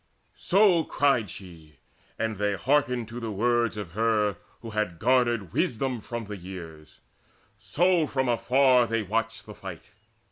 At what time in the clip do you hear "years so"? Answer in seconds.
6.37-8.07